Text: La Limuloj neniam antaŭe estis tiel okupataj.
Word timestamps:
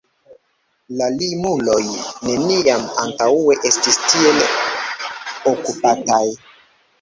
La 1.01 1.09
Limuloj 1.17 1.83
neniam 2.27 2.87
antaŭe 3.03 3.59
estis 3.71 4.01
tiel 4.07 4.41
okupataj. 5.53 6.25